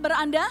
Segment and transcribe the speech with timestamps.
[0.00, 0.48] Kabar Anda?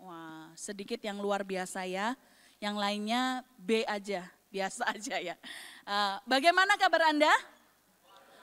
[0.00, 2.16] Wah, sedikit yang luar biasa ya.
[2.56, 5.36] Yang lainnya B aja, biasa aja ya.
[5.84, 7.28] Uh, bagaimana kabar Anda?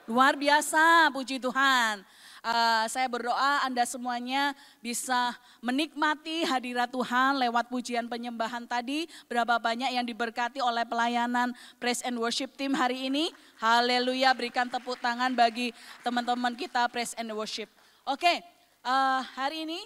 [0.06, 2.06] Luar biasa, puji Tuhan.
[2.38, 9.10] Uh, saya berdoa Anda semuanya bisa menikmati hadirat Tuhan lewat pujian penyembahan tadi.
[9.26, 11.50] Berapa banyak yang diberkati oleh pelayanan
[11.82, 13.34] Praise and Worship Team hari ini.
[13.58, 15.74] Haleluya, berikan tepuk tangan bagi
[16.06, 17.66] teman-teman kita Praise and Worship.
[18.06, 18.42] Oke,
[18.84, 19.80] uh, eh, hari ini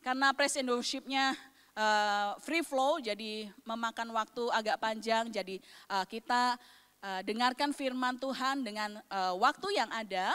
[0.00, 1.36] karena praise and worship-nya
[1.76, 5.60] uh, free flow, jadi memakan waktu agak panjang, jadi
[5.92, 6.56] uh, kita
[7.04, 10.32] uh, dengarkan firman Tuhan dengan uh, waktu yang ada.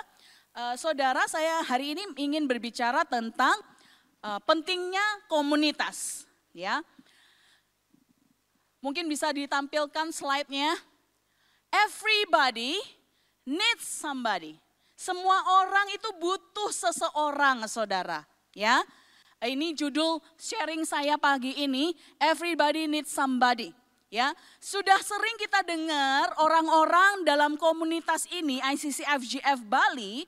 [0.55, 3.57] Uh, saudara, saya hari ini ingin berbicara tentang
[4.23, 6.23] uh, pentingnya komunitas,
[6.55, 6.79] ya.
[8.79, 10.77] Mungkin bisa ditampilkan slide-nya.
[11.73, 12.77] Everybody
[13.43, 14.64] needs somebody.
[14.95, 18.23] Semua orang itu butuh seseorang, saudara.
[18.55, 18.79] Ya,
[19.43, 21.91] ini judul sharing saya pagi ini.
[22.17, 23.75] Everybody needs somebody.
[24.07, 24.31] Ya,
[24.63, 30.23] sudah sering kita dengar orang-orang dalam komunitas ini ICC FGF Bali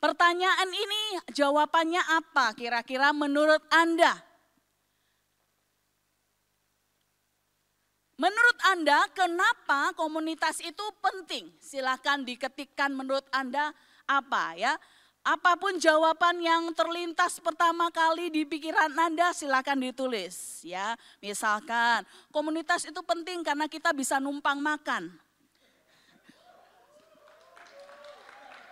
[0.00, 4.16] pertanyaan ini jawabannya apa kira-kira menurut Anda?
[8.14, 11.52] Menurut Anda, kenapa komunitas itu penting?
[11.60, 13.74] Silahkan diketikkan menurut Anda
[14.08, 14.80] apa ya.
[15.24, 21.00] Apa pun jawaban yang terlintas pertama kali di pikiran Anda silakan ditulis ya.
[21.16, 25.08] Misalkan komunitas itu penting karena kita bisa numpang makan.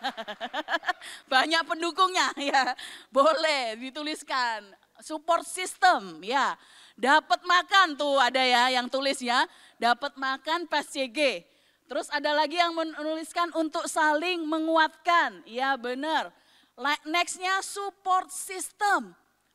[1.33, 2.77] Banyak pendukungnya ya.
[3.09, 4.77] Boleh dituliskan.
[5.01, 6.53] Support system ya.
[7.01, 9.49] Dapat makan tuh ada ya yang tulis ya.
[9.81, 11.49] Dapat makan pas CG.
[11.89, 15.41] Terus ada lagi yang menuliskan untuk saling menguatkan.
[15.49, 16.42] Ya benar
[17.05, 19.13] Nextnya support system.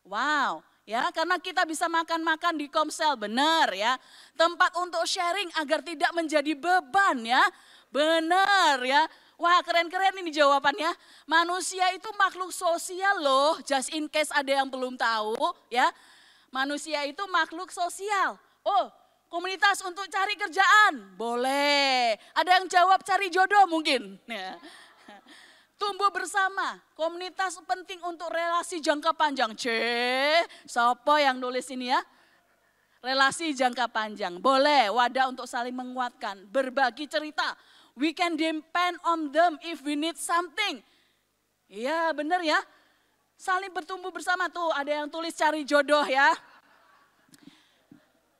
[0.08, 4.00] Wow, ya karena kita bisa makan-makan di Komsel, benar ya.
[4.40, 7.44] Tempat untuk sharing agar tidak menjadi beban ya.
[7.92, 9.04] Benar ya.
[9.38, 10.90] Wah keren-keren ini jawabannya.
[11.30, 15.38] Manusia itu makhluk sosial loh, just in case ada yang belum tahu
[15.70, 15.92] ya.
[16.50, 18.40] Manusia itu makhluk sosial.
[18.64, 18.88] Oh,
[19.28, 22.16] komunitas untuk cari kerjaan, boleh.
[22.34, 24.16] Ada yang jawab cari jodoh mungkin.
[24.25, 24.56] Ya.
[25.77, 29.53] Tumbuh bersama, komunitas penting untuk relasi jangka panjang.
[29.53, 29.69] C,
[30.65, 32.01] siapa yang nulis ini ya?
[32.97, 34.41] Relasi jangka panjang.
[34.41, 37.53] Boleh, wadah untuk saling menguatkan, berbagi cerita.
[37.94, 40.81] We can depend on them if we need something.
[41.69, 42.57] Iya benar ya.
[43.38, 46.33] Saling bertumbuh bersama tuh, ada yang tulis cari jodoh ya.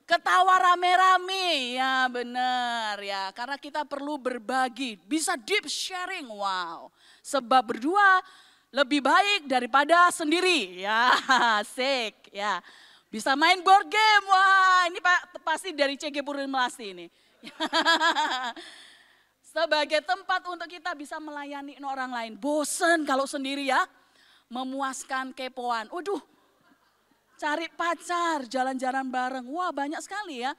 [0.10, 3.30] Ketawa rame-rame, ya benar ya.
[3.30, 6.90] Karena kita perlu berbagi, bisa deep sharing, wow.
[7.28, 8.24] Sebab berdua
[8.72, 10.80] lebih baik daripada sendiri.
[10.80, 11.12] Ya,
[11.60, 12.64] asik ya.
[13.12, 14.26] Bisa main board game.
[14.32, 17.06] Wah, ini Pak pasti dari CG Purwin Melasti ini.
[19.52, 22.34] Sebagai tempat untuk kita bisa melayani orang lain.
[22.40, 23.84] Bosen kalau sendiri ya.
[24.48, 25.92] Memuaskan kepoan.
[25.92, 26.24] Waduh,
[27.36, 29.44] cari pacar, jalan-jalan bareng.
[29.52, 30.56] Wah banyak sekali ya.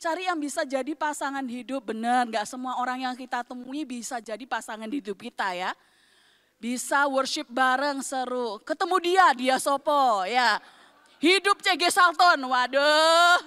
[0.00, 2.24] Cari yang bisa jadi pasangan hidup, benar.
[2.32, 5.76] Gak semua orang yang kita temui bisa jadi pasangan hidup kita ya.
[6.56, 8.56] Bisa worship bareng seru.
[8.64, 10.56] Ketemu dia, dia sopo ya.
[11.20, 13.44] Hidup CG Salton, waduh.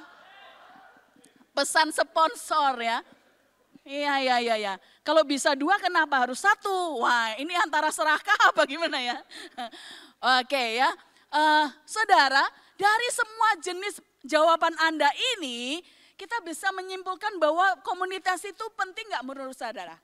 [1.58, 3.02] Pesan sponsor ya.
[3.82, 4.74] Iya, iya, iya, iya.
[5.02, 7.02] Kalau bisa dua kenapa harus satu?
[7.02, 9.18] Wah ini antara serakah apa gimana ya?
[10.38, 10.94] Oke ya.
[11.34, 12.46] Uh, saudara,
[12.78, 15.82] dari semua jenis jawaban Anda ini,
[16.24, 20.00] kita bisa menyimpulkan bahwa komunitas itu penting nggak menurut saudara?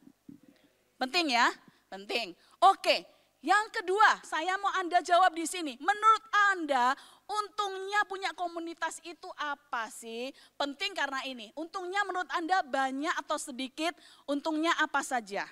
[0.99, 1.47] Penting ya?
[1.87, 2.35] Penting.
[2.59, 3.07] Oke,
[3.39, 5.79] yang kedua, saya mau Anda jawab di sini.
[5.79, 6.91] Menurut Anda,
[7.23, 10.35] untungnya punya komunitas itu apa sih?
[10.59, 11.55] Penting karena ini.
[11.55, 13.95] Untungnya menurut Anda banyak atau sedikit?
[14.27, 15.47] Untungnya apa saja?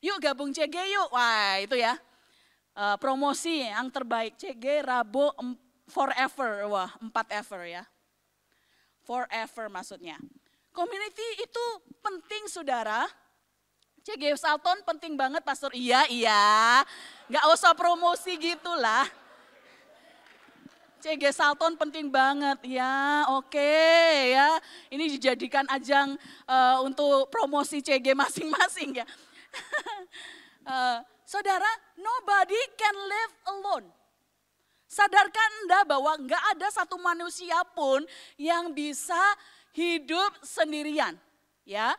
[0.00, 1.12] Yuk gabung CG yuk.
[1.12, 1.92] Wah itu ya.
[2.72, 5.28] Uh, promosi yang terbaik CG Rabu
[5.92, 6.72] forever.
[6.72, 7.84] Wah empat ever ya.
[9.04, 10.16] Forever maksudnya.
[10.74, 11.64] Community itu
[12.02, 13.06] penting saudara
[14.04, 15.72] CG Salton penting banget pastor.
[15.72, 16.84] Iya, iya.
[17.24, 19.08] Nggak usah promosi gitulah.
[21.00, 22.60] CG Salton penting banget.
[22.68, 24.60] Ya, oke okay, ya.
[24.92, 29.08] Ini dijadikan ajang uh, untuk promosi CG masing-masing ya.
[30.68, 31.00] uh,
[31.32, 33.86] saudara, nobody can live alone.
[34.94, 38.06] Sadarkan Anda bahwa nggak ada satu manusia pun
[38.38, 39.18] yang bisa
[39.74, 41.18] hidup sendirian.
[41.66, 41.98] Ya,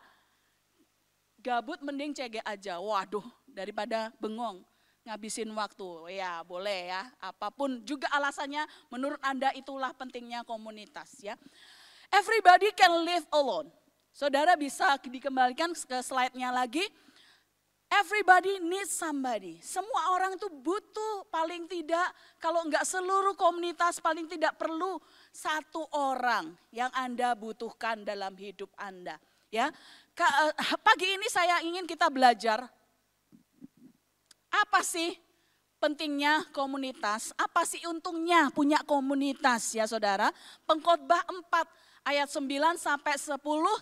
[1.44, 2.80] Gabut mending CG aja.
[2.80, 4.64] Waduh, daripada bengong
[5.04, 6.18] ngabisin waktu.
[6.18, 7.06] Ya, boleh ya.
[7.20, 11.36] Apa pun juga alasannya menurut Anda itulah pentingnya komunitas ya.
[12.10, 13.70] Everybody can live alone.
[14.16, 16.88] Saudara bisa dikembalikan ke slide-nya lagi.
[17.96, 19.56] Everybody needs somebody.
[19.64, 22.12] Semua orang itu butuh paling tidak
[22.44, 25.00] kalau enggak seluruh komunitas paling tidak perlu
[25.32, 29.16] satu orang yang Anda butuhkan dalam hidup Anda.
[29.48, 29.72] Ya,
[30.16, 32.64] Eh, pagi ini saya ingin kita belajar
[34.48, 35.12] apa sih
[35.76, 40.32] pentingnya komunitas, apa sih untungnya punya komunitas ya saudara.
[40.64, 41.20] Pengkhotbah
[41.52, 41.68] 4
[42.08, 43.36] ayat 9 sampai 10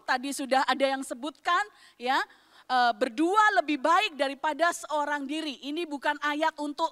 [0.10, 1.62] tadi sudah ada yang sebutkan
[2.02, 2.18] ya.
[2.66, 5.60] E, berdua lebih baik daripada seorang diri.
[5.68, 6.92] Ini bukan ayat untuk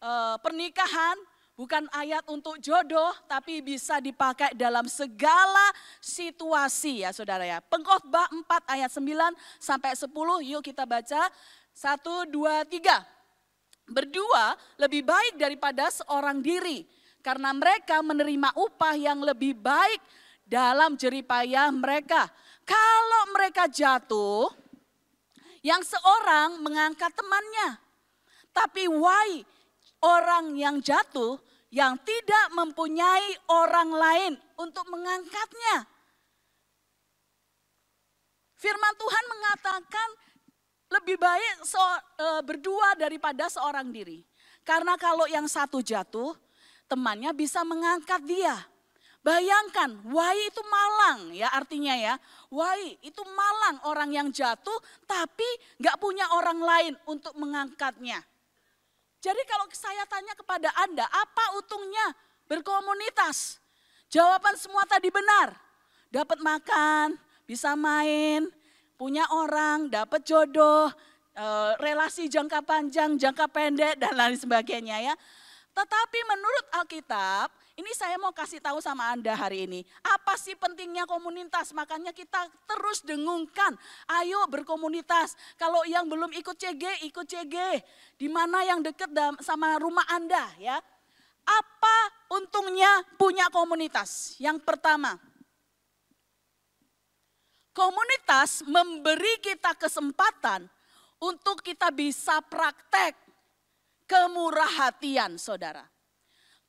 [0.00, 1.16] e, pernikahan,
[1.52, 5.68] Bukan ayat untuk jodoh, tapi bisa dipakai dalam segala
[6.00, 7.60] situasi ya saudara ya.
[7.60, 10.08] Pengkhotbah 4 ayat 9 sampai 10,
[10.48, 11.28] yuk kita baca.
[11.76, 13.04] 1, 2, 3.
[13.84, 16.88] Berdua lebih baik daripada seorang diri,
[17.20, 20.00] karena mereka menerima upah yang lebih baik
[20.48, 22.32] dalam jeripayah mereka.
[22.64, 24.48] Kalau mereka jatuh,
[25.62, 27.78] yang seorang mengangkat temannya.
[28.52, 29.46] Tapi why
[30.04, 31.38] orang yang jatuh
[31.72, 35.88] yang tidak mempunyai orang lain untuk mengangkatnya.
[38.60, 40.08] Firman Tuhan mengatakan
[40.92, 41.80] lebih baik so,
[42.20, 44.22] e, berdua daripada seorang diri.
[44.62, 46.36] Karena kalau yang satu jatuh,
[46.86, 48.54] temannya bisa mengangkat dia.
[49.22, 52.18] Bayangkan, wai itu malang ya artinya ya.
[52.50, 54.74] Wai itu malang orang yang jatuh
[55.06, 55.46] tapi
[55.78, 58.18] nggak punya orang lain untuk mengangkatnya.
[59.22, 62.10] Jadi kalau saya tanya kepada Anda, apa untungnya
[62.50, 63.62] berkomunitas?
[64.10, 65.54] Jawaban semua tadi benar.
[66.10, 67.14] Dapat makan,
[67.46, 68.50] bisa main,
[68.98, 70.90] punya orang, dapat jodoh,
[71.38, 75.14] eh, relasi jangka panjang, jangka pendek, dan lain sebagainya ya.
[75.70, 79.82] Tetapi menurut Alkitab, ini saya mau kasih tahu sama Anda hari ini.
[80.06, 81.74] Apa sih pentingnya komunitas?
[81.74, 83.74] Makanya kita terus dengungkan.
[84.06, 85.34] Ayo berkomunitas.
[85.58, 87.82] Kalau yang belum ikut CG, ikut CG.
[88.14, 89.10] Di mana yang dekat
[89.42, 90.78] sama rumah Anda ya.
[91.42, 91.96] Apa
[92.38, 94.38] untungnya punya komunitas?
[94.38, 95.18] Yang pertama,
[97.74, 100.70] komunitas memberi kita kesempatan
[101.18, 103.18] untuk kita bisa praktek
[104.06, 105.82] kemurah hatian saudara.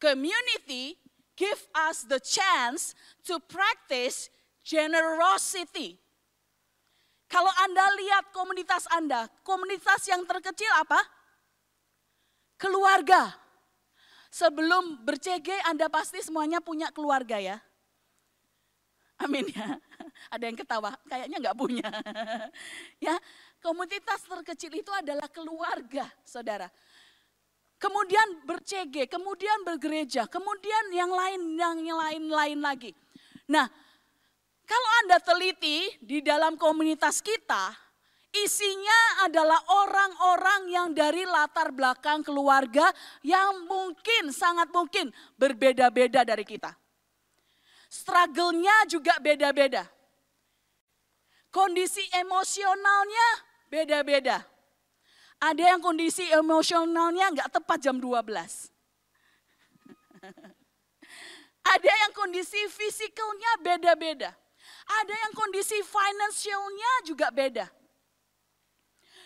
[0.01, 1.02] Community
[1.33, 2.93] give us the chance
[3.25, 4.29] to practice
[4.61, 5.97] generosity.
[7.27, 11.01] Kalau Anda lihat komunitas Anda, komunitas yang terkecil apa?
[12.61, 13.33] Keluarga.
[14.33, 17.57] Sebelum bercg Anda pasti semuanya punya keluarga ya.
[19.21, 19.77] Amin ya.
[20.33, 21.89] Ada yang ketawa, kayaknya nggak punya.
[23.05, 23.17] ya,
[23.61, 26.69] komunitas terkecil itu adalah keluarga, saudara
[27.83, 32.95] kemudian bercege, kemudian bergereja, kemudian yang lain, yang lain-lain lagi.
[33.51, 33.67] Nah,
[34.63, 37.75] kalau Anda teliti di dalam komunitas kita,
[38.31, 42.87] isinya adalah orang-orang yang dari latar belakang keluarga
[43.19, 46.71] yang mungkin, sangat mungkin berbeda-beda dari kita.
[47.91, 49.83] Struggle-nya juga beda-beda.
[51.51, 53.27] Kondisi emosionalnya
[53.67, 54.52] beda-beda.
[55.43, 58.23] Ada yang kondisi emosionalnya nggak tepat jam 12.
[61.75, 64.31] Ada yang kondisi fisikalnya beda-beda.
[65.03, 67.67] Ada yang kondisi finansialnya juga beda.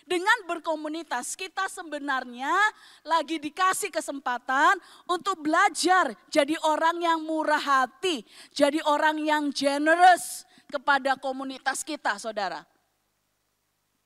[0.07, 2.55] Dengan berkomunitas, kita sebenarnya
[3.03, 8.23] lagi dikasih kesempatan untuk belajar jadi orang yang murah hati,
[8.55, 12.63] jadi orang yang generous kepada komunitas kita, saudara.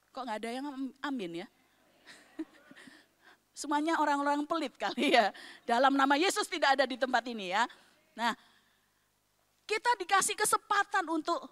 [0.10, 0.65] Kok nggak ada yang
[1.06, 1.48] amin ya?
[3.62, 5.30] Semuanya orang-orang pelit kali ya.
[5.70, 7.70] Dalam nama Yesus tidak ada di tempat ini ya.
[8.18, 8.34] Nah,
[9.70, 11.46] kita dikasih kesempatan untuk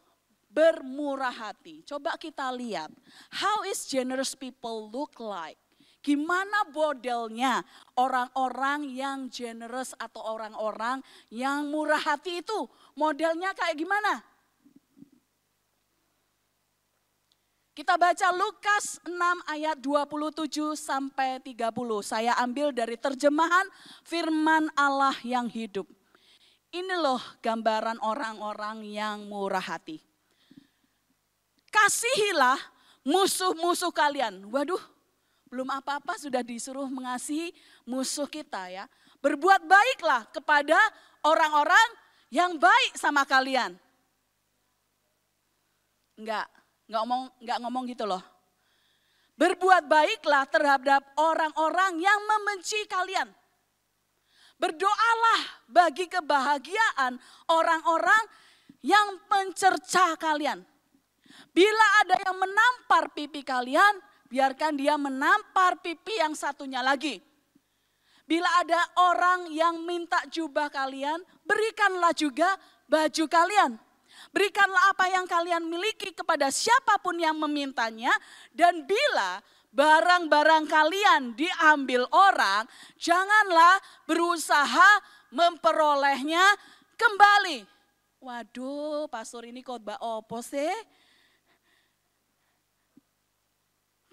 [0.49, 1.85] bermurah hati.
[1.85, 2.89] Coba kita lihat,
[3.29, 5.61] how is generous people look like?
[6.01, 7.61] Gimana modelnya
[7.93, 12.65] orang-orang yang generous atau orang-orang yang murah hati itu?
[12.97, 14.25] Modelnya kayak gimana?
[17.79, 19.15] Kita baca Lukas 6
[19.47, 21.71] ayat 27 sampai 30.
[22.03, 23.63] Saya ambil dari terjemahan
[24.03, 25.87] firman Allah yang hidup.
[26.75, 30.09] Ini loh gambaran orang-orang yang murah hati
[31.69, 32.59] kasihilah
[33.05, 34.43] musuh-musuh kalian.
[34.49, 34.81] Waduh,
[35.47, 37.53] belum apa-apa sudah disuruh mengasihi
[37.85, 38.85] musuh kita ya.
[39.23, 40.77] Berbuat baiklah kepada
[41.23, 41.87] orang-orang
[42.33, 43.77] yang baik sama kalian.
[46.19, 46.51] Enggak,
[46.89, 48.23] enggak ngomong enggak ngomong gitu loh.
[49.37, 53.29] Berbuat baiklah terhadap orang-orang yang membenci kalian.
[54.59, 57.15] Berdoalah bagi kebahagiaan
[57.47, 58.23] orang-orang
[58.83, 60.59] yang mencerca kalian.
[61.55, 67.23] Bila ada yang menampar pipi kalian, biarkan dia menampar pipi yang satunya lagi.
[68.27, 73.79] Bila ada orang yang minta jubah kalian, berikanlah juga baju kalian.
[74.29, 78.13] Berikanlah apa yang kalian miliki kepada siapa pun yang memintanya.
[78.53, 79.41] Dan bila
[79.73, 85.01] barang-barang kalian diambil orang, janganlah berusaha
[85.33, 86.45] memperolehnya
[86.97, 87.65] kembali.
[88.19, 90.69] Waduh, pastor ini khotbah opo sih?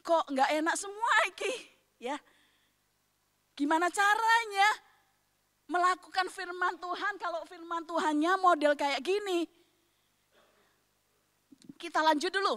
[0.07, 1.51] kok nggak enak semua iki
[1.99, 2.15] ya
[3.59, 4.69] gimana caranya
[5.67, 9.51] melakukan firman Tuhan kalau firman Tuhannya model kayak gini
[11.77, 12.57] kita lanjut dulu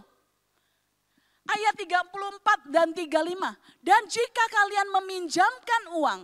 [1.48, 3.06] ayat 34 dan 35
[3.84, 6.22] dan jika kalian meminjamkan uang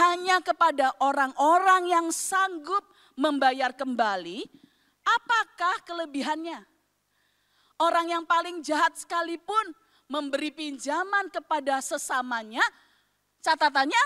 [0.00, 2.86] hanya kepada orang-orang yang sanggup
[3.18, 4.46] membayar kembali
[5.02, 6.62] apakah kelebihannya
[7.80, 9.74] orang yang paling jahat sekalipun
[10.10, 12.62] memberi pinjaman kepada sesamanya,
[13.38, 14.04] catatannya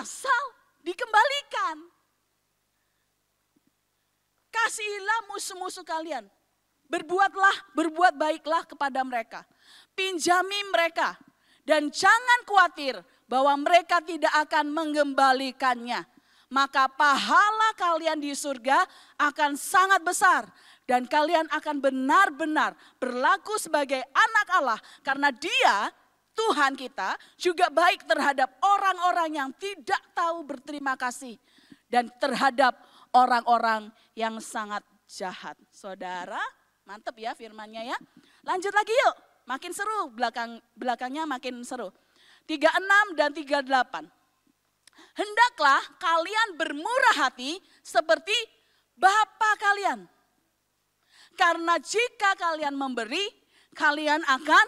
[0.00, 0.42] asal
[0.80, 1.84] dikembalikan.
[4.48, 6.24] Kasihilah musuh-musuh kalian.
[6.86, 9.42] Berbuatlah, berbuat baiklah kepada mereka.
[9.92, 11.18] Pinjami mereka.
[11.66, 16.06] Dan jangan khawatir bahwa mereka tidak akan mengembalikannya.
[16.46, 18.86] Maka pahala kalian di surga
[19.18, 20.46] akan sangat besar
[20.86, 25.90] dan kalian akan benar-benar berlaku sebagai anak Allah karena Dia
[26.36, 31.34] Tuhan kita juga baik terhadap orang-orang yang tidak tahu berterima kasih
[31.90, 32.78] dan terhadap
[33.10, 35.56] orang-orang yang sangat jahat.
[35.72, 36.38] Saudara,
[36.86, 37.98] mantep ya firmannya ya.
[38.46, 39.16] Lanjut lagi yuk,
[39.50, 41.90] makin seru belakang belakangnya makin seru.
[42.46, 44.06] 36 dan 38.
[45.18, 48.32] Hendaklah kalian bermurah hati seperti
[48.96, 50.08] Bapa kalian
[51.36, 53.28] karena jika kalian memberi,
[53.76, 54.66] kalian akan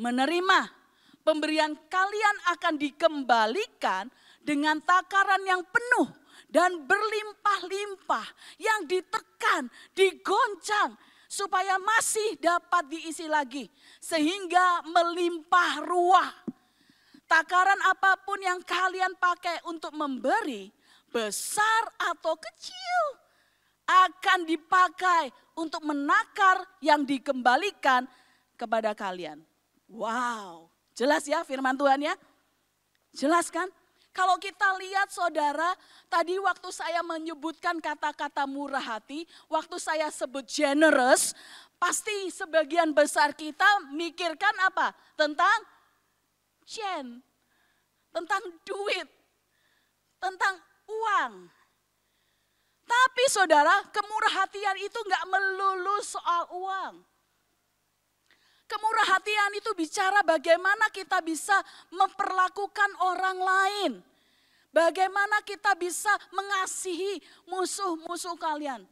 [0.00, 0.72] menerima.
[1.20, 4.08] Pemberian kalian akan dikembalikan
[4.40, 6.08] dengan takaran yang penuh
[6.48, 8.26] dan berlimpah-limpah
[8.62, 10.94] yang ditekan, digoncang
[11.26, 13.66] supaya masih dapat diisi lagi
[13.98, 16.30] sehingga melimpah ruah.
[17.26, 20.70] Takaran apa pun yang kalian pakai untuk memberi,
[21.10, 23.02] besar atau kecil,
[23.86, 28.06] akan dipakai untuk menakar yang dikembalikan
[28.54, 29.42] kepada kalian.
[29.90, 32.14] Wow, jelas ya firman Tuhan ya?
[33.14, 33.70] Jelas kan?
[34.16, 35.76] Kalau kita lihat saudara,
[36.08, 41.36] tadi waktu saya menyebutkan kata-kata murah hati, waktu saya sebut generous,
[41.76, 44.96] pasti sebagian besar kita mikirkan apa?
[45.20, 45.58] Tentang
[46.64, 47.20] chen,
[48.08, 49.04] tentang duit,
[50.16, 51.52] tentang uang.
[52.88, 57.04] Tapi saudara, kemurahatian itu nggak melulu soal uang.
[58.66, 61.54] Kemurahatian itu bicara bagaimana kita bisa
[61.94, 63.92] memperlakukan orang lain.
[64.74, 68.84] Bagaimana kita bisa mengasihi musuh-musuh kalian.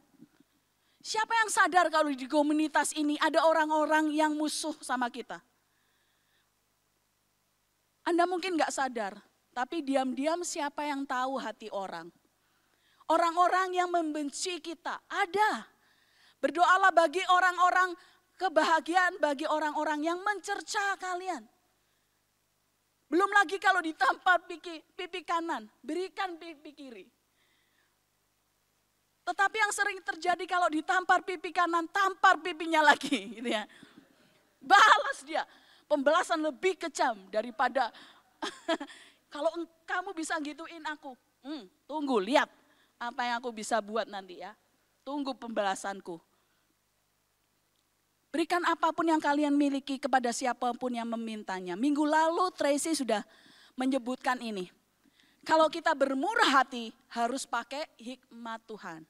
[1.05, 5.37] Siapa yang sadar kalau di komunitas ini ada orang-orang yang musuh sama kita?
[8.01, 9.13] Anda mungkin nggak sadar,
[9.53, 12.09] tapi diam-diam siapa yang tahu hati orang?
[13.05, 15.69] Orang-orang yang membenci kita ada.
[16.41, 17.93] Berdoalah bagi orang-orang
[18.35, 21.43] kebahagiaan bagi orang-orang yang mencerca kalian.
[23.05, 27.05] Belum lagi kalau ditampar pipi, pipi kanan, berikan pipi kiri.
[29.25, 33.25] Tetapi yang sering terjadi kalau ditampar pipi kanan, tampar pipinya lagi.
[33.39, 33.65] Gitu ya.
[34.61, 35.45] Balas dia.
[35.85, 37.93] Pembalasan lebih kejam daripada
[39.33, 39.53] kalau
[39.85, 41.13] kamu bisa gituin aku.
[41.45, 42.49] Hmm, tunggu, lihat
[42.97, 44.57] apa yang aku bisa buat nanti ya.
[45.05, 46.17] Tunggu pembalasanku.
[48.35, 51.79] Berikan apa pun yang kalian miliki kepada siapa pun yang memintanya.
[51.79, 53.23] Minggu lalu Tracy sudah
[53.79, 54.67] menyebutkan ini.
[55.47, 59.07] Kalau kita bermurah hati harus pakai hikmat Tuhan.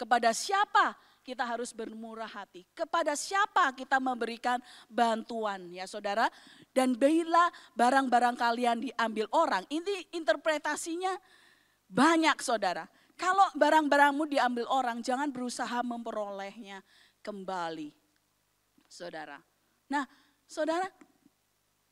[0.00, 0.96] Kepada siapa
[1.28, 2.64] kita harus bermurah hati?
[2.72, 6.32] Kepada siapa kita memberikan bantuan ya saudara?
[6.72, 11.12] Dan bila barang-barang kalian diambil orang, ini interpretasinya
[11.84, 12.88] banyak saudara.
[13.12, 16.80] Kalau barang-barangmu diambil orang, jangan berusaha memperolehnya
[17.20, 18.05] kembali
[18.86, 19.38] saudara.
[19.90, 20.06] Nah,
[20.46, 20.86] saudara,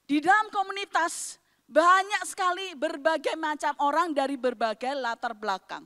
[0.06, 5.84] di dalam komunitas banyak sekali berbagai macam orang dari berbagai latar belakang.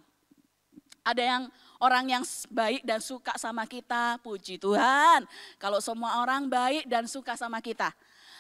[1.07, 1.43] Ada yang
[1.81, 5.25] orang yang baik dan suka sama kita, puji Tuhan.
[5.57, 7.95] Kalau semua orang baik dan suka sama kita.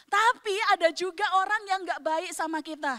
[0.09, 2.97] Tapi ada juga orang yang gak baik sama kita.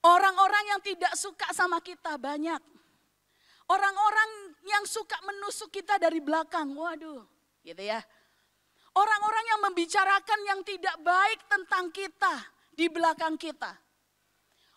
[0.00, 2.60] Orang-orang yang tidak suka sama kita banyak.
[3.68, 6.72] Orang-orang yang suka menusuk kita dari belakang.
[6.72, 7.24] Waduh,
[7.64, 8.00] gitu ya.
[8.90, 12.34] Orang-orang yang membicarakan yang tidak baik tentang kita
[12.74, 13.70] di belakang kita.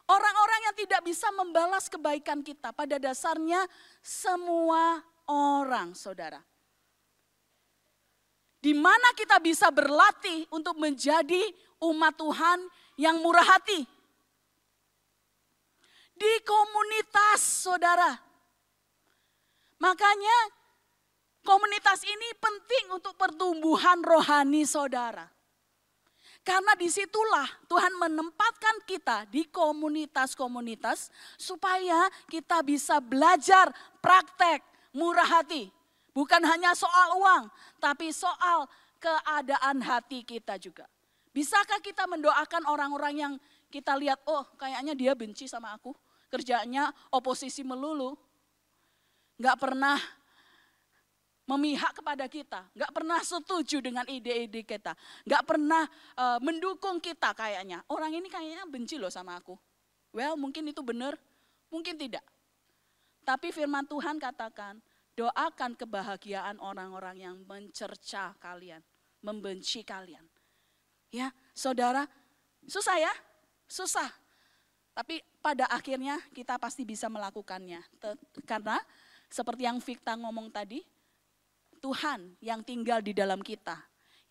[0.04, 3.66] Orang-orang yang tidak bisa membalas kebaikan kita pada dasarnya
[4.04, 6.44] semua orang, Saudara.
[8.60, 11.42] Di mana kita bisa berlatih untuk menjadi
[11.84, 12.60] umat Tuhan
[13.00, 13.84] yang murah hati?
[16.14, 18.14] Di komunitas, Saudara.
[19.84, 20.63] Makanya
[21.44, 25.28] Komunitas ini penting untuk pertumbuhan rohani saudara.
[26.44, 31.08] Karena di situlah Tuhan menempatkan kita di komunitas-komunitas
[31.40, 33.72] supaya kita bisa belajar
[34.04, 34.60] praktek
[34.92, 35.72] murah hati.
[36.12, 37.44] Bukan hanya soal uang,
[37.80, 38.68] tapi soal
[39.00, 40.88] keadaan hati kita juga.
[41.32, 43.34] Bisakah kita mendoakan orang-orang yang
[43.68, 45.96] kita lihat, oh kayaknya dia benci sama aku.
[46.28, 48.14] Kerjanya oposisi melulu.
[49.40, 49.98] Gak pernah
[51.44, 54.96] memihak kepada kita, nggak pernah setuju dengan ide-ide kita,
[55.28, 55.84] nggak pernah
[56.16, 57.84] uh, mendukung kita kayaknya.
[57.92, 59.60] Orang ini kayaknya benci loh sama aku.
[60.16, 61.20] Well, mungkin itu benar,
[61.68, 62.24] mungkin tidak.
[63.28, 64.80] Tapi firman Tuhan katakan,
[65.20, 68.80] doakan kebahagiaan orang-orang yang mencerca kalian,
[69.20, 70.24] membenci kalian.
[71.14, 72.08] Ya, saudara,
[72.66, 73.14] susah ya?
[73.68, 74.10] Susah.
[74.94, 77.82] Tapi pada akhirnya kita pasti bisa melakukannya.
[78.46, 78.78] Karena
[79.30, 80.82] seperti yang Victa ngomong tadi,
[81.84, 83.76] Tuhan yang tinggal di dalam kita,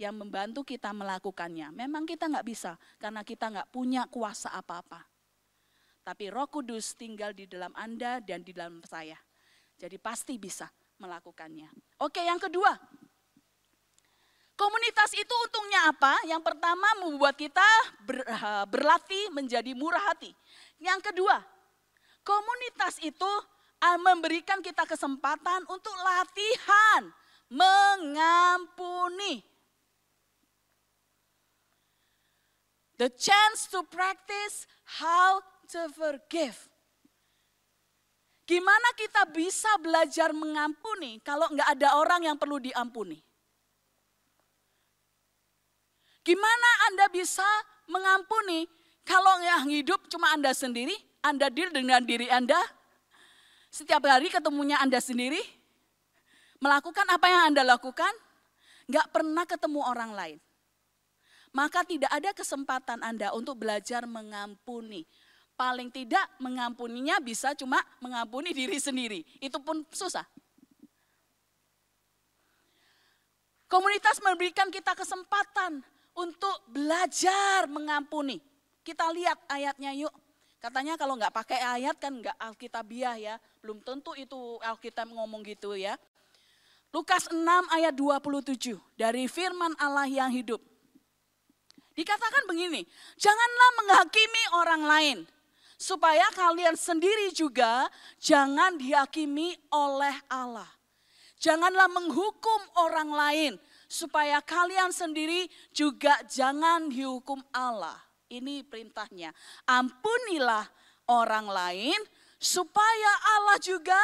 [0.00, 1.68] yang membantu kita melakukannya.
[1.76, 5.04] Memang kita nggak bisa, karena kita nggak punya kuasa apa-apa.
[6.00, 9.20] Tapi roh kudus tinggal di dalam Anda dan di dalam saya.
[9.76, 10.64] Jadi pasti bisa
[10.96, 11.68] melakukannya.
[12.00, 12.72] Oke yang kedua,
[14.56, 16.24] komunitas itu untungnya apa?
[16.24, 17.68] Yang pertama membuat kita
[18.00, 18.24] ber,
[18.72, 20.32] berlatih menjadi murah hati.
[20.80, 21.36] Yang kedua,
[22.24, 23.30] komunitas itu
[24.02, 27.12] memberikan kita kesempatan untuk latihan
[27.52, 29.44] mengampuni.
[32.96, 34.64] The chance to practice
[34.96, 35.44] how
[35.76, 36.56] to forgive.
[38.48, 43.20] Gimana kita bisa belajar mengampuni kalau nggak ada orang yang perlu diampuni?
[46.22, 47.46] Gimana Anda bisa
[47.90, 48.70] mengampuni
[49.02, 50.94] kalau yang hidup cuma Anda sendiri?
[51.22, 52.58] Anda deal dengan diri Anda?
[53.72, 55.61] Setiap hari ketemunya Anda sendiri?
[56.62, 58.14] Melakukan apa yang Anda lakukan,
[58.86, 60.38] nggak pernah ketemu orang lain.
[61.52, 65.04] Maka tidak ada kesempatan Anda untuk belajar mengampuni.
[65.52, 69.26] Paling tidak mengampuninya bisa cuma mengampuni diri sendiri.
[69.42, 70.24] Itu pun susah.
[73.68, 75.82] Komunitas memberikan kita kesempatan
[76.16, 78.40] untuk belajar mengampuni.
[78.84, 80.12] Kita lihat ayatnya yuk.
[80.62, 83.34] Katanya kalau nggak pakai ayat kan nggak alkitabiah ya.
[83.64, 85.98] Belum tentu itu Alkitab ngomong gitu ya.
[86.92, 87.40] Lukas 6
[87.72, 90.60] ayat 27 dari firman Allah yang hidup.
[91.96, 92.84] Dikatakan begini,
[93.16, 95.18] janganlah menghakimi orang lain
[95.80, 97.88] supaya kalian sendiri juga
[98.20, 100.68] jangan dihakimi oleh Allah.
[101.40, 103.52] Janganlah menghukum orang lain
[103.88, 107.96] supaya kalian sendiri juga jangan dihukum Allah.
[108.28, 109.32] Ini perintahnya.
[109.64, 110.64] Ampunilah
[111.08, 112.00] orang lain
[112.36, 113.98] supaya Allah juga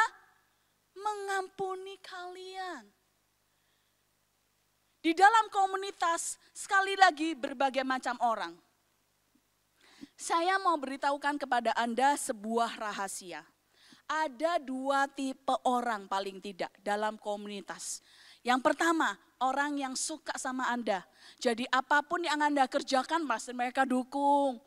[0.99, 2.83] mengampuni kalian.
[4.99, 8.51] Di dalam komunitas, sekali lagi berbagai macam orang.
[10.19, 13.39] Saya mau beritahukan kepada Anda sebuah rahasia.
[14.09, 18.03] Ada dua tipe orang paling tidak dalam komunitas.
[18.43, 21.07] Yang pertama, orang yang suka sama Anda.
[21.39, 24.59] Jadi apa pun yang Anda kerjakan pasti mereka dukung.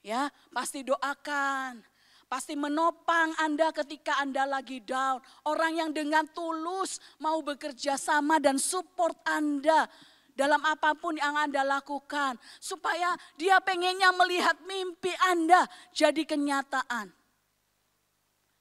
[0.00, 1.84] Ya, pasti doakan.
[2.30, 5.18] Pasti menopang Anda ketika Anda lagi down.
[5.50, 9.90] Orang yang dengan tulus mau bekerja sama dan support Anda
[10.38, 12.38] dalam apa pun yang Anda lakukan.
[12.62, 17.10] Supaya dia pengennya melihat mimpi Anda jadi kenyataan.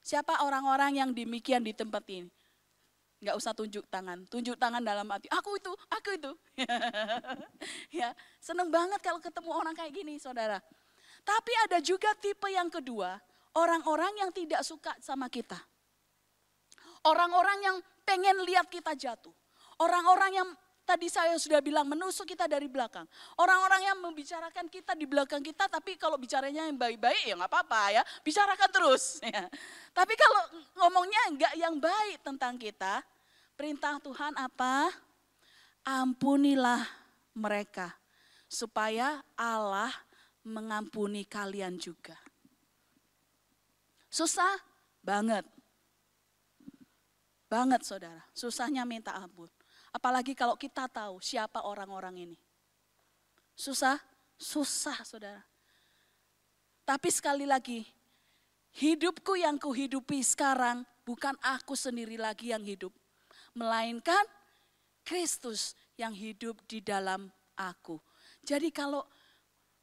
[0.02, 2.26] Siapa orang-orang yang demikian di tempat ini?
[3.22, 5.30] Enggak usah tunjuk tangan, tunjuk tangan dalam hati.
[5.30, 6.32] Aku itu, aku itu.
[8.02, 10.58] ya, seneng banget kalau ketemu orang kayak gini, saudara.
[11.22, 13.20] Tapi ada juga tipe yang kedua,
[13.56, 15.58] orang-orang yang tidak suka sama kita.
[17.08, 19.32] Orang-orang yang pengen lihat kita jatuh.
[19.80, 20.50] Orang-orang yang
[20.84, 23.06] tadi saya sudah bilang menusuk kita dari belakang.
[23.38, 27.82] Orang-orang yang membicarakan kita di belakang kita, tapi kalau bicaranya yang baik-baik ya nggak apa-apa
[27.94, 29.04] ya, bicarakan terus.
[29.30, 29.46] Ya.
[29.94, 30.42] Tapi kalau
[30.82, 33.06] ngomongnya nggak yang baik tentang kita,
[33.54, 34.90] perintah Tuhan apa?
[35.86, 36.82] Ampunilah
[37.38, 37.94] mereka
[38.50, 39.94] supaya Allah
[40.42, 42.18] mengampuni kalian juga.
[44.10, 44.58] Susah
[45.06, 45.46] banget.
[47.50, 49.50] Banget saudara, susahnya minta ampun.
[49.90, 52.38] Apalagi kalau kita tahu siapa orang-orang ini.
[53.58, 53.98] Susah,
[54.38, 55.42] susah saudara.
[56.86, 57.86] Tapi sekali lagi,
[58.78, 62.94] hidupku yang kuhidupi sekarang bukan aku sendiri lagi yang hidup.
[63.58, 64.26] Melainkan
[65.02, 67.98] Kristus yang hidup di dalam aku.
[68.46, 69.04] Jadi kalau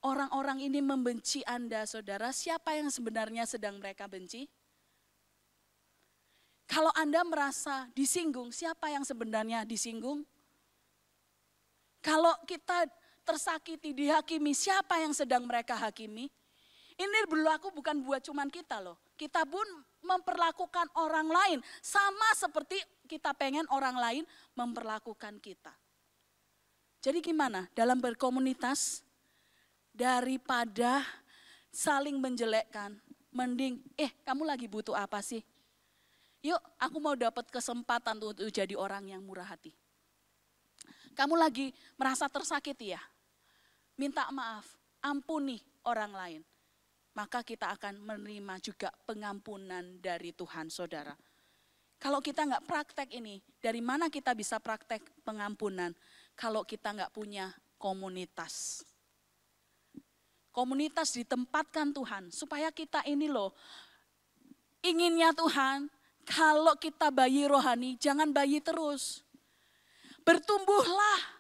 [0.07, 4.47] orang-orang ini membenci Anda, saudara, siapa yang sebenarnya sedang mereka benci?
[6.71, 10.23] Kalau Anda merasa disinggung, siapa yang sebenarnya disinggung?
[12.03, 12.87] Kalau kita
[13.27, 16.31] tersakiti, dihakimi, siapa yang sedang mereka hakimi?
[16.97, 18.97] Ini berlaku bukan buat cuman kita loh.
[19.19, 19.67] Kita pun
[20.07, 22.79] memperlakukan orang lain sama seperti
[23.11, 24.23] kita pengen orang lain
[24.55, 25.75] memperlakukan kita.
[27.03, 27.71] Jadi gimana?
[27.71, 29.06] Dalam berkomunitas,
[29.97, 31.01] daripada
[31.73, 32.93] saling menjelekkan.
[33.33, 35.45] Mending, eh kamu lagi butuh apa sih?
[36.45, 39.73] Yuk aku mau dapat kesempatan untuk jadi orang yang murah hati.
[41.17, 43.01] Kamu lagi merasa tersakiti ya?
[43.97, 44.69] Minta maaf,
[45.01, 46.43] ampuni orang lain.
[47.17, 51.17] Maka kita akan menerima juga pengampunan dari Tuhan saudara.
[51.97, 55.97] Kalau kita nggak praktek ini, dari mana kita bisa praktek pengampunan?
[56.37, 57.49] Kalau kita nggak punya
[57.81, 58.85] komunitas
[60.57, 63.53] komunitas ditempatkan Tuhan supaya kita ini loh
[64.81, 65.93] inginnya Tuhan
[66.27, 69.23] kalau kita bayi rohani jangan bayi terus.
[70.27, 71.39] Bertumbuhlah.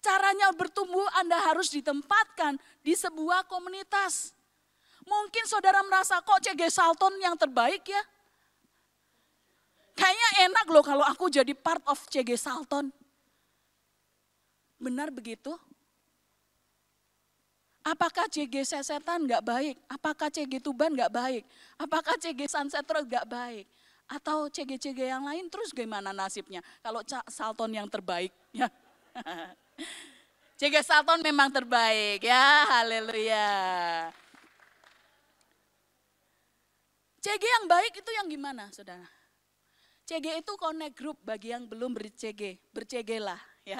[0.00, 4.32] Caranya bertumbuh Anda harus ditempatkan di sebuah komunitas.
[5.04, 8.00] Mungkin saudara merasa kok CG Salton yang terbaik ya.
[9.92, 12.88] Kayaknya enak loh kalau aku jadi part of CG Salton.
[14.80, 15.52] Benar begitu?
[17.90, 19.74] Apakah CG Sesetan nggak baik?
[19.90, 21.42] Apakah CG Tuban nggak baik?
[21.74, 23.66] Apakah CG Sunset Road nggak baik?
[24.10, 26.62] Atau CG-CG yang lain terus gimana nasibnya?
[26.82, 26.98] Kalau
[27.30, 28.66] Salton yang terbaik, ya.
[30.58, 33.50] CG Salton memang terbaik, ya, haleluya.
[37.22, 39.06] CG yang baik itu yang gimana, saudara?
[40.02, 43.78] CG itu connect group bagi yang belum ber-CG, ber-CG lah, ya.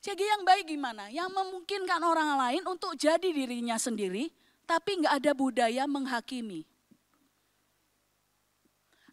[0.00, 1.12] CG yang baik gimana?
[1.12, 4.32] Yang memungkinkan orang lain untuk jadi dirinya sendiri,
[4.64, 6.64] tapi nggak ada budaya menghakimi.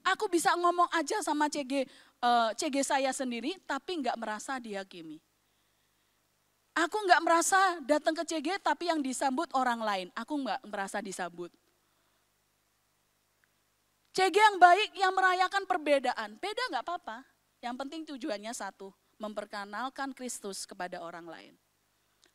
[0.08, 5.19] Aku bisa ngomong aja sama CG, eh, CG saya sendiri, tapi nggak merasa dihakimi.
[6.78, 10.08] Aku nggak merasa datang ke CG, tapi yang disambut orang lain.
[10.15, 11.52] Aku nggak merasa disambut.
[14.15, 17.28] CG yang baik yang merayakan perbedaan, beda nggak apa-apa.
[17.60, 21.53] Yang penting tujuannya satu, memperkenalkan Kristus kepada orang lain.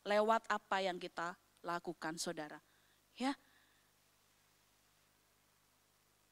[0.03, 2.59] Lewat apa yang kita lakukan, saudara.
[3.15, 3.31] Ya.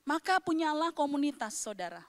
[0.04, 2.04] Maka punyalah komunitas, saudara.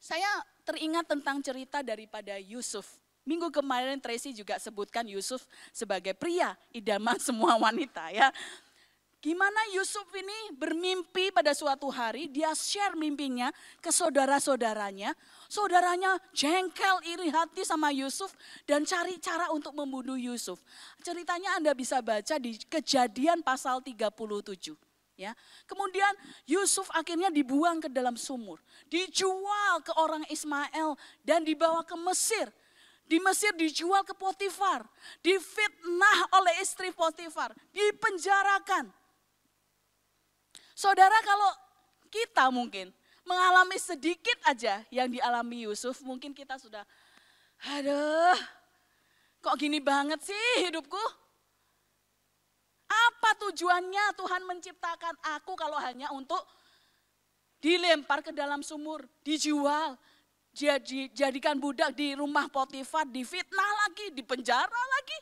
[0.00, 0.28] Saya
[0.64, 3.00] teringat tentang cerita daripada Yusuf.
[3.24, 8.28] Minggu kemarin Tracy juga sebutkan Yusuf sebagai pria idaman semua wanita ya.
[9.24, 13.48] Gimana Yusuf ini bermimpi pada suatu hari, dia share mimpinya
[13.80, 15.16] ke saudara-saudaranya.
[15.48, 18.36] Saudaranya jengkel, iri hati sama Yusuf
[18.68, 20.60] dan cari cara untuk membunuh Yusuf.
[21.00, 24.76] Ceritanya Anda bisa baca di kejadian pasal 37.
[25.16, 25.32] Ya.
[25.64, 26.12] Kemudian
[26.44, 28.60] Yusuf akhirnya dibuang ke dalam sumur,
[28.92, 32.52] dijual ke orang Ismail dan dibawa ke Mesir.
[33.08, 34.84] Di Mesir dijual ke Potifar,
[35.24, 39.03] difitnah oleh istri Potifar, dipenjarakan.
[40.74, 41.50] Saudara kalau
[42.10, 42.90] kita mungkin
[43.22, 46.82] mengalami sedikit aja yang dialami Yusuf, mungkin kita sudah,
[47.62, 48.36] aduh
[49.38, 51.00] kok gini banget sih hidupku?
[52.90, 56.42] Apa tujuannya Tuhan menciptakan aku kalau hanya untuk
[57.62, 59.96] dilempar ke dalam sumur, dijual,
[60.54, 65.18] jadi jadikan budak di rumah Potifar, difitnah lagi, dipenjara lagi.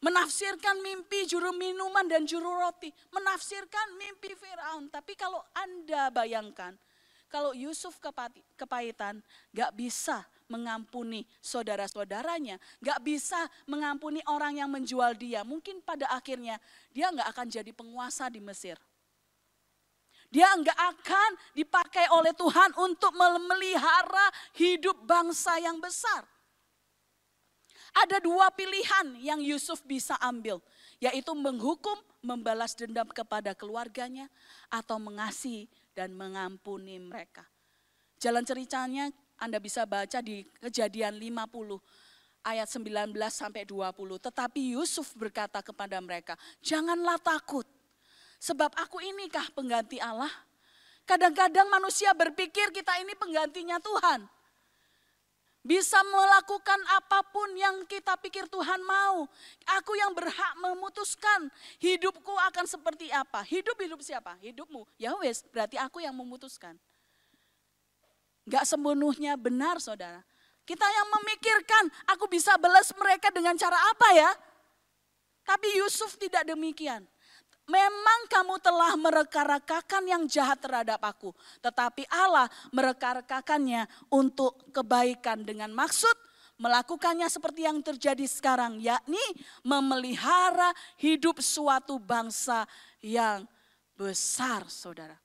[0.00, 4.88] Menafsirkan mimpi juru minuman dan juru roti, menafsirkan mimpi Firaun.
[4.88, 6.72] Tapi kalau Anda bayangkan,
[7.28, 8.00] kalau Yusuf
[8.56, 9.20] kepahitan,
[9.52, 15.44] gak bisa mengampuni saudara-saudaranya, gak bisa mengampuni orang yang menjual dia.
[15.44, 16.56] Mungkin pada akhirnya
[16.96, 18.80] dia gak akan jadi penguasa di Mesir.
[20.30, 26.22] Dia nggak akan dipakai oleh Tuhan untuk memelihara hidup bangsa yang besar.
[27.90, 30.62] Ada dua pilihan yang Yusuf bisa ambil,
[31.02, 34.30] yaitu menghukum, membalas dendam kepada keluarganya,
[34.70, 37.42] atau mengasihi dan mengampuni mereka.
[38.20, 41.80] Jalan ceritanya anda bisa baca di kejadian 50
[42.44, 44.20] ayat 19 sampai 20.
[44.20, 47.64] Tetapi Yusuf berkata kepada mereka, janganlah takut.
[48.40, 50.30] Sebab aku inikah pengganti Allah?
[51.04, 54.24] Kadang-kadang manusia berpikir kita ini penggantinya Tuhan.
[55.60, 59.28] Bisa melakukan apa pun yang kita pikir Tuhan mau.
[59.76, 63.44] Aku yang berhak memutuskan hidupku akan seperti apa.
[63.44, 64.40] Hidup hidup siapa?
[64.40, 64.88] Hidupmu.
[64.96, 66.80] Ya wes, berarti aku yang memutuskan.
[68.48, 70.24] Gak sepenuhnya benar saudara.
[70.64, 74.30] Kita yang memikirkan aku bisa belas mereka dengan cara apa ya.
[75.44, 77.04] Tapi Yusuf tidak demikian.
[77.70, 81.30] Memang kamu telah mereka-rekakan yang jahat terhadap aku.
[81.62, 86.12] Tetapi Allah mereka-rekakannya untuk kebaikan dengan maksud
[86.58, 88.82] melakukannya seperti yang terjadi sekarang.
[88.82, 89.22] Yakni
[89.62, 92.66] memelihara hidup suatu bangsa
[92.98, 93.46] yang
[93.94, 95.16] besar saudara.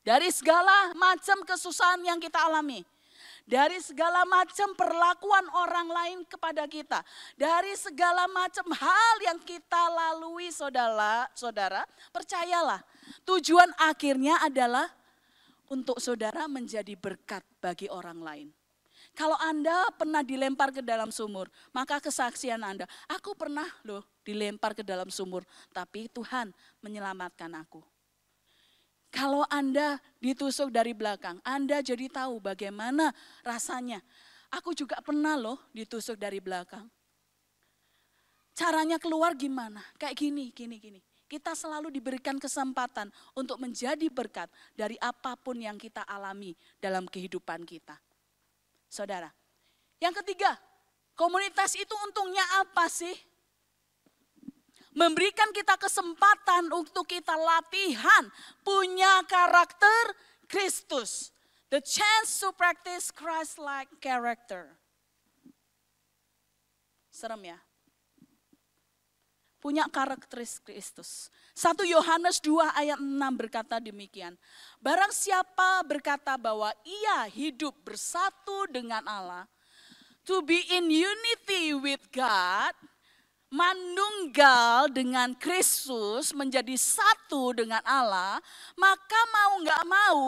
[0.00, 2.80] Dari segala macam kesusahan yang kita alami.
[3.50, 7.02] Dari segala macam perlakuan orang lain kepada kita.
[7.34, 11.82] Dari segala macam hal yang kita lalui saudara, saudara,
[12.14, 12.78] percayalah.
[13.26, 14.86] Tujuan akhirnya adalah
[15.66, 18.48] untuk saudara menjadi berkat bagi orang lain.
[19.18, 24.86] Kalau Anda pernah dilempar ke dalam sumur, maka kesaksian Anda, aku pernah loh dilempar ke
[24.86, 25.42] dalam sumur,
[25.74, 27.82] tapi Tuhan menyelamatkan aku.
[29.10, 33.10] Kalau Anda ditusuk dari belakang, Anda jadi tahu bagaimana
[33.42, 33.98] rasanya.
[34.54, 36.86] Aku juga pernah loh ditusuk dari belakang.
[38.54, 39.82] Caranya keluar gimana?
[39.98, 41.00] Kayak gini, gini, gini.
[41.30, 43.06] Kita selalu diberikan kesempatan
[43.38, 47.94] untuk menjadi berkat dari apa pun yang kita alami dalam kehidupan kita.
[48.90, 49.30] Saudara,
[50.02, 50.58] yang ketiga,
[51.14, 53.14] komunitas itu untungnya apa sih?
[54.94, 58.26] Memberikan kita kesempatan untuk kita latihan
[58.66, 60.04] punya karakter
[60.50, 61.30] Kristus.
[61.70, 64.74] The chance to practice Christ-like character.
[67.14, 67.58] Serem ya?
[69.60, 71.28] Punya karakteristik Kristus.
[71.52, 74.34] 1 Yohanes 2 ayat 6 berkata demikian.
[74.80, 79.44] Barang siapa berkata bahwa ia hidup bersatu dengan Allah,
[80.24, 82.72] to be in unity with God,
[83.50, 88.38] manunggal dengan Kristus menjadi satu dengan Allah,
[88.78, 90.22] maka mau nggak mau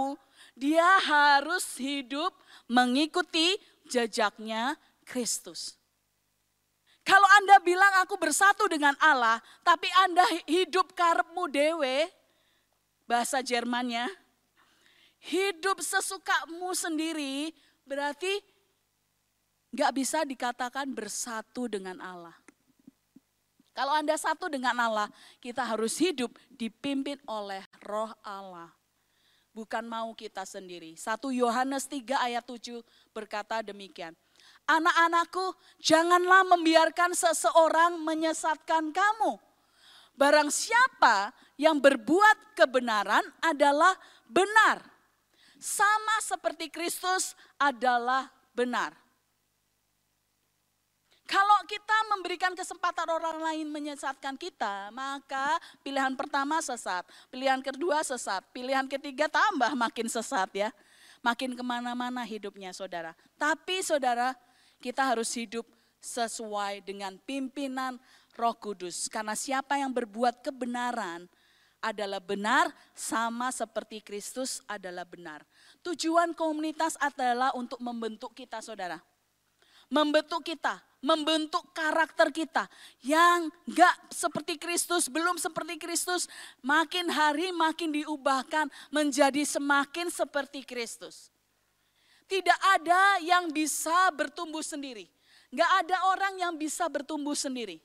[0.52, 2.34] dia harus hidup
[2.66, 3.56] mengikuti
[3.88, 5.78] jejaknya Kristus.
[7.02, 12.06] Kalau Anda bilang aku bersatu dengan Allah, tapi Anda hidup karepmu dewe,
[13.10, 14.06] bahasa Jermannya,
[15.18, 17.50] hidup sesukamu sendiri,
[17.82, 18.38] berarti
[19.74, 22.41] nggak bisa dikatakan bersatu dengan Allah.
[23.72, 25.08] Kalau Anda satu dengan Allah,
[25.40, 28.68] kita harus hidup dipimpin oleh roh Allah.
[29.52, 30.96] Bukan mau kita sendiri.
[30.96, 32.80] 1 Yohanes 3 ayat 7
[33.12, 34.16] berkata demikian.
[34.64, 39.36] Anak-anakku, janganlah membiarkan seseorang menyesatkan kamu.
[40.16, 43.96] Barang siapa yang berbuat kebenaran adalah
[44.28, 44.84] benar.
[45.56, 49.01] Sama seperti Kristus adalah benar.
[51.32, 58.44] Kalau kita memberikan kesempatan orang lain menyesatkan kita, maka pilihan pertama sesat, pilihan kedua sesat,
[58.52, 60.68] pilihan ketiga tambah makin sesat ya.
[61.24, 63.16] Makin ke mana-mana hidupnya saudara.
[63.40, 64.36] Tapi saudara,
[64.76, 65.64] kita harus hidup
[66.04, 67.96] sesuai dengan pimpinan
[68.36, 69.08] Roh Kudus.
[69.08, 71.24] Karena siapa yang berbuat kebenaran
[71.80, 75.48] adalah benar sama seperti Kristus adalah benar.
[75.80, 79.00] Tujuan komunitas adalah untuk membentuk kita saudara.
[79.92, 82.64] Membentuk kita, membentuk karakter kita
[83.04, 86.30] yang gak seperti Kristus, belum seperti Kristus,
[86.64, 91.28] makin hari makin diubahkan menjadi semakin seperti Kristus.
[92.24, 95.04] Tidak ada yang bisa bertumbuh sendiri.
[95.52, 97.76] Gak ada orang yang bisa bertumbuh sendiri.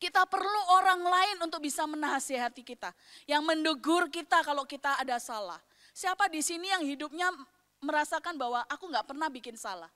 [0.00, 2.96] Kita perlu orang lain untuk bisa menasihati kita.
[3.28, 5.60] Yang mendegur kita kalau kita ada salah.
[5.92, 7.28] Siapa di sini yang hidupnya
[7.84, 9.92] merasakan bahwa aku gak pernah bikin salah?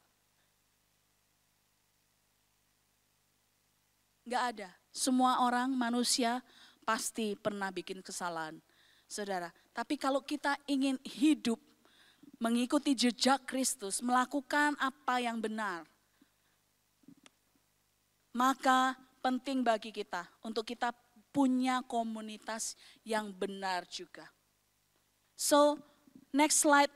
[4.28, 4.68] Gak ada.
[4.92, 6.44] Semua orang manusia
[6.84, 8.60] pasti pernah bikin kesalahan.
[9.08, 11.56] Saudara, tapi kalau kita ingin hidup
[12.36, 15.88] mengikuti jejak Kristus, melakukan apa yang benar,
[18.36, 20.92] maka penting bagi kita untuk kita
[21.32, 22.76] punya komunitas
[23.08, 24.28] yang benar juga.
[25.40, 25.80] So,
[26.36, 26.92] next slide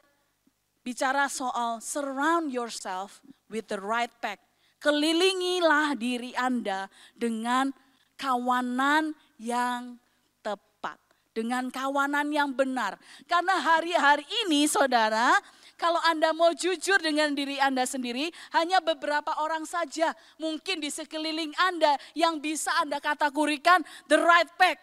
[0.84, 4.51] bicara soal surround yourself with the right pack
[4.82, 7.70] Kelilingilah diri Anda dengan
[8.18, 10.02] kawanan yang
[10.42, 10.98] tepat.
[11.30, 12.98] Dengan kawanan yang benar.
[13.30, 15.38] Karena hari-hari ini saudara,
[15.78, 21.54] kalau Anda mau jujur dengan diri Anda sendiri, hanya beberapa orang saja mungkin di sekeliling
[21.58, 24.82] Anda yang bisa Anda kategorikan the right pack.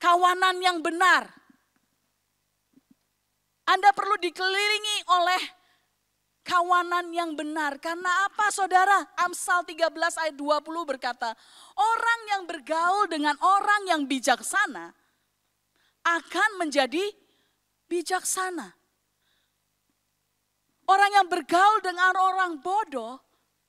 [0.00, 1.28] Kawanan yang benar.
[3.68, 5.61] Anda perlu dikelilingi oleh
[6.42, 7.78] kawanan yang benar.
[7.78, 9.06] Karena apa saudara?
[9.18, 11.32] Amsal 13 ayat 20 berkata,
[11.74, 14.94] orang yang bergaul dengan orang yang bijaksana
[16.02, 17.02] akan menjadi
[17.86, 18.74] bijaksana.
[20.82, 23.16] Orang yang bergaul dengan orang bodoh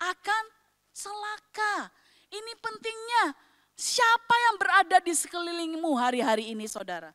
[0.01, 0.43] akan
[0.91, 1.93] celaka.
[2.33, 3.25] Ini pentingnya.
[3.73, 7.13] Siapa yang berada di sekelilingmu hari-hari ini saudara?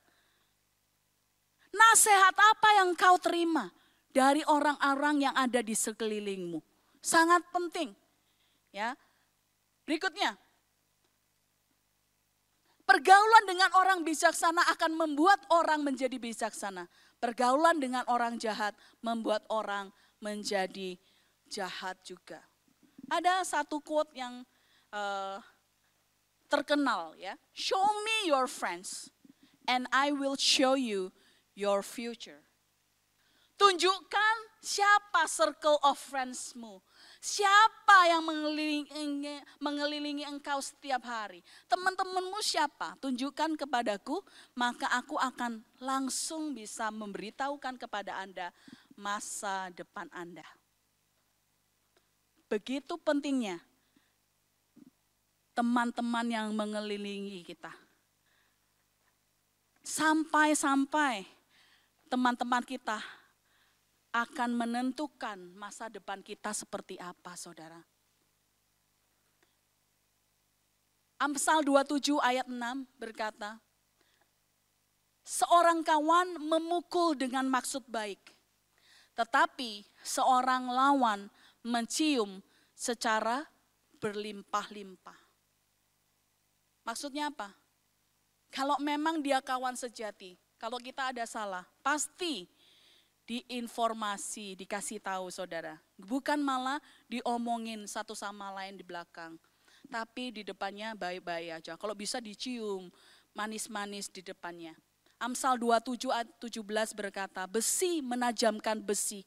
[1.75, 3.71] Nasihat apa yang kau terima?
[4.13, 6.59] Dari orang-orang yang ada di sekelilingmu.
[6.99, 7.95] Sangat penting.
[8.75, 8.97] Ya.
[9.85, 10.37] Berikutnya.
[12.89, 16.89] Pergaulan dengan orang bijaksana akan membuat orang menjadi bijaksana.
[17.21, 18.73] Pergaulan dengan orang jahat
[19.05, 19.93] membuat orang
[20.25, 20.97] menjadi
[21.53, 22.41] jahat juga.
[23.13, 24.41] Ada satu quote yang
[24.93, 25.37] uh,
[26.49, 27.37] terkenal ya.
[27.53, 29.13] Show me your friends
[29.69, 31.13] and I will show you
[31.53, 32.48] your future.
[33.59, 36.79] Tunjukkan siapa circle of friendsmu.
[37.19, 41.43] Siapa yang mengelilingi, mengelilingi engkau setiap hari.
[41.67, 42.95] Teman-temanmu siapa?
[43.03, 44.23] Tunjukkan kepadaku,
[44.55, 48.55] maka aku akan langsung bisa memberitahukan kepada Anda
[48.95, 50.47] masa depan Anda.
[52.47, 53.59] Begitu pentingnya
[55.59, 57.75] teman-teman yang mengelilingi kita.
[59.83, 61.27] Sampai-sampai
[62.07, 63.03] teman-teman kita
[64.13, 67.81] akan menentukan masa depan kita seperti apa, saudara.
[71.19, 72.55] Amsal 27 ayat 6
[72.95, 73.59] berkata,
[75.29, 78.33] Seorang kawan memukul dengan maksud baik,
[79.13, 81.29] tetapi seorang lawan
[81.61, 82.41] mencium
[82.73, 83.45] secara
[84.01, 85.19] berlimpah-limpah.
[86.87, 87.53] Maksudnya apa?
[88.49, 92.49] Kalau memang dia kawan sejati, kalau kita ada salah, pasti
[93.29, 95.77] diinformasi, dikasih tahu saudara.
[96.01, 96.81] Bukan malah
[97.13, 99.37] diomongin satu sama lain di belakang.
[99.93, 101.77] Tapi di depannya baik-baik aja.
[101.77, 102.89] Kalau bisa dicium,
[103.37, 104.73] manis-manis di depannya.
[105.21, 109.27] Amsal 27 ayat 17 berkata, besi menajamkan besi,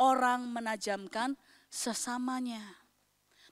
[0.00, 1.36] orang menajamkan
[1.68, 2.62] sesamanya.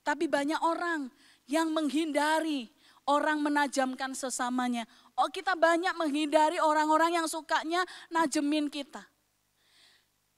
[0.00, 1.12] Tapi banyak orang
[1.44, 2.72] yang menghindari
[3.10, 4.86] orang menajamkan sesamanya.
[5.18, 9.09] Oh kita banyak menghindari orang-orang yang sukanya najemin kita.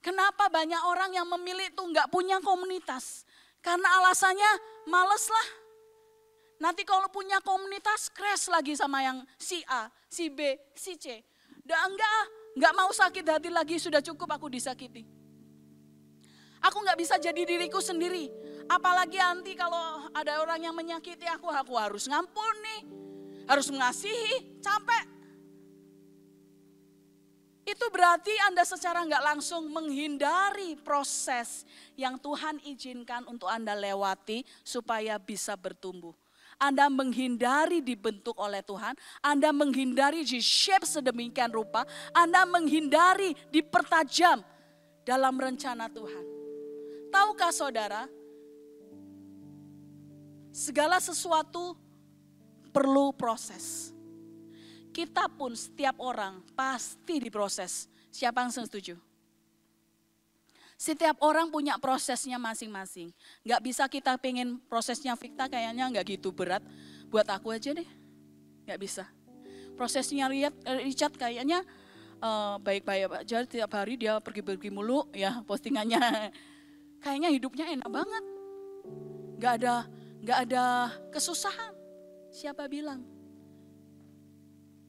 [0.02, 3.22] Kenapa banyak orang yang memilih itu nggak punya komunitas?
[3.62, 4.50] Karena alasannya
[4.90, 5.48] males lah.
[6.58, 11.22] Nanti kalau punya komunitas crash lagi sama yang si A, si B, si C.
[11.62, 12.22] Udah enggak,
[12.58, 15.06] enggak mau sakit hati lagi, sudah cukup aku disakiti.
[16.62, 18.30] Aku nggak bisa jadi diriku sendiri.
[18.70, 22.86] Apalagi nanti kalau ada orang yang menyakiti aku, aku harus ngampuni,
[23.46, 25.11] harus mengasihi, capek.
[27.62, 31.62] Itu berarti Anda secara nggak langsung menghindari proses
[31.94, 36.14] yang Tuhan izinkan untuk Anda lewati supaya bisa bertumbuh.
[36.58, 41.82] Anda menghindari dibentuk oleh Tuhan, Anda menghindari di shape sedemikian rupa,
[42.14, 44.42] Anda menghindari dipertajam
[45.02, 46.24] dalam rencana Tuhan.
[47.10, 48.06] Tahukah saudara,
[50.52, 51.72] Segala sesuatu
[52.76, 53.91] perlu proses.
[54.92, 57.88] Kita pun setiap orang pasti diproses.
[58.12, 59.00] Siapa yang setuju?
[60.76, 63.08] Setiap orang punya prosesnya masing-masing.
[63.46, 66.60] Gak bisa kita pengen prosesnya Victa kayaknya gak gitu berat.
[67.08, 67.88] Buat aku aja deh.
[68.68, 69.08] Gak bisa.
[69.78, 71.64] Prosesnya Richard, Richard kayaknya
[72.18, 73.46] uh, baik-baik aja.
[73.46, 76.00] Tiap hari dia pergi-pergi mulu ya postingannya.
[77.02, 78.24] Kayaknya hidupnya enak banget.
[79.38, 79.86] Gak ada,
[80.22, 80.64] gak ada
[81.14, 81.74] kesusahan.
[82.34, 83.11] Siapa bilang?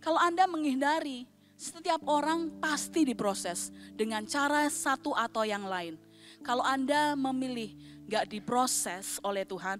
[0.03, 1.23] Kalau Anda menghindari,
[1.55, 5.95] setiap orang pasti diproses dengan cara satu atau yang lain.
[6.43, 7.71] Kalau Anda memilih
[8.11, 9.79] gak diproses oleh Tuhan,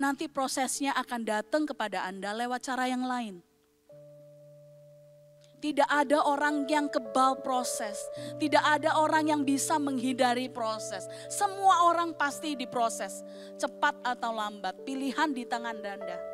[0.00, 3.44] nanti prosesnya akan datang kepada Anda lewat cara yang lain.
[5.60, 8.00] Tidak ada orang yang kebal proses.
[8.40, 11.04] Tidak ada orang yang bisa menghindari proses.
[11.28, 13.20] Semua orang pasti diproses.
[13.60, 16.29] Cepat atau lambat, pilihan di tangan Anda.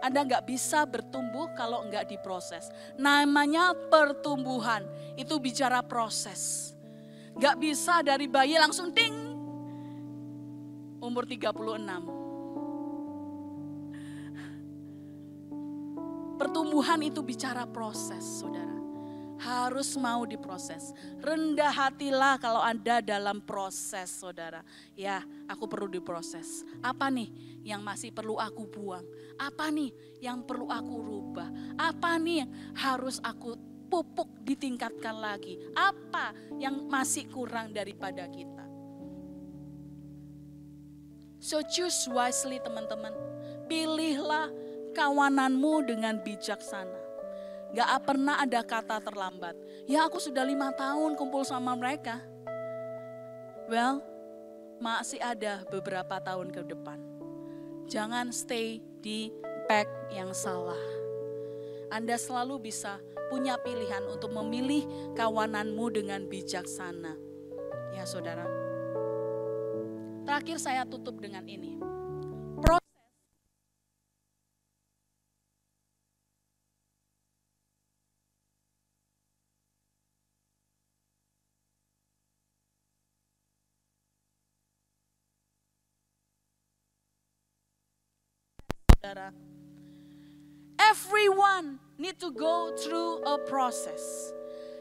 [0.00, 2.72] Anda nggak bisa bertumbuh kalau nggak diproses.
[2.96, 4.84] Namanya pertumbuhan,
[5.16, 6.72] itu bicara proses.
[7.36, 9.12] Nggak bisa dari bayi langsung ting.
[11.00, 11.52] Umur 36.
[16.40, 18.69] Pertumbuhan itu bicara proses, saudara
[19.40, 20.92] harus mau diproses.
[21.24, 24.60] Rendah hatilah kalau Anda dalam proses, saudara.
[24.92, 26.62] Ya, aku perlu diproses.
[26.84, 27.32] Apa nih
[27.64, 29.04] yang masih perlu aku buang?
[29.40, 31.48] Apa nih yang perlu aku rubah?
[31.80, 33.56] Apa nih yang harus aku
[33.88, 35.56] pupuk ditingkatkan lagi?
[35.72, 38.68] Apa yang masih kurang daripada kita?
[41.40, 43.16] So choose wisely teman-teman.
[43.64, 44.52] Pilihlah
[44.92, 46.99] kawananmu dengan bijaksana
[47.70, 49.54] Gak pernah ada kata terlambat.
[49.86, 52.18] Ya aku sudah lima tahun kumpul sama mereka.
[53.70, 54.02] Well,
[54.82, 56.98] masih ada beberapa tahun ke depan.
[57.86, 59.30] Jangan stay di
[59.70, 60.78] pack yang salah.
[61.94, 62.98] Anda selalu bisa
[63.30, 67.14] punya pilihan untuk memilih kawananmu dengan bijaksana.
[67.94, 68.46] Ya saudara.
[70.26, 71.78] Terakhir saya tutup dengan ini.
[89.10, 89.34] Saudara.
[90.78, 94.30] Everyone need to go through a process.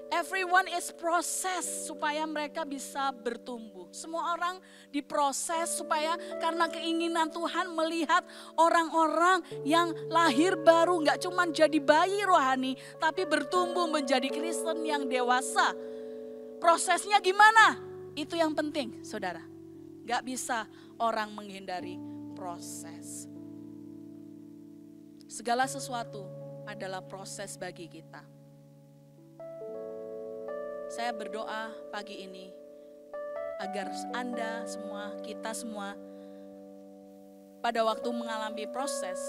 [0.10, 3.90] Everyone is process supaya mereka bisa bertumbuh.
[3.94, 4.58] Semua orang
[4.90, 8.26] diproses supaya karena keinginan Tuhan melihat
[8.58, 15.74] orang-orang yang lahir baru nggak cuma jadi bayi rohani, tapi bertumbuh menjadi Kristen yang dewasa.
[16.58, 17.78] Prosesnya gimana?
[18.18, 19.46] Itu yang penting, saudara.
[20.10, 20.66] Gak bisa
[20.98, 22.02] orang menghindari
[22.34, 23.30] proses.
[25.30, 26.26] Segala sesuatu
[26.66, 28.26] adalah proses bagi kita.
[30.90, 32.50] Saya berdoa pagi ini
[33.62, 35.94] agar Anda semua, kita semua
[37.62, 39.22] pada waktu mengalami proses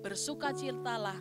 [0.00, 1.20] bersuka citalah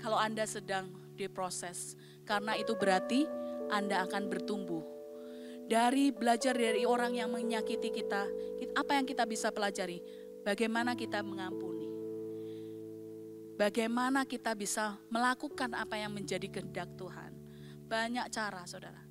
[0.00, 0.88] kalau Anda sedang
[1.20, 3.28] diproses karena itu berarti
[3.68, 4.96] Anda akan bertumbuh.
[5.68, 8.24] Dari belajar dari orang yang menyakiti kita,
[8.72, 10.27] apa yang kita bisa pelajari?
[10.46, 11.88] Bagaimana kita mengampuni?
[13.58, 17.34] Bagaimana kita bisa melakukan apa yang menjadi kehendak Tuhan?
[17.90, 19.02] Banyak cara, saudara.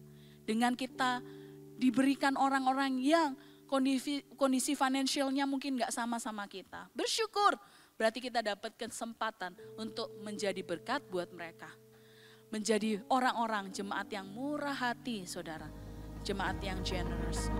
[0.48, 1.20] Dengan kita
[1.76, 3.36] diberikan orang-orang yang
[3.68, 6.88] kondisi, kondisi finansialnya mungkin nggak sama-sama kita.
[6.96, 7.60] Bersyukur,
[8.00, 11.68] berarti kita dapat kesempatan untuk menjadi berkat buat mereka.
[12.48, 15.68] Menjadi orang-orang jemaat yang murah hati, saudara.
[16.24, 17.52] Jemaat yang generous.